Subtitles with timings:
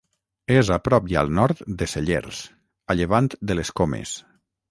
[0.53, 2.41] És a prop i al nord de Cellers,
[2.93, 4.15] a llevant de les Comes.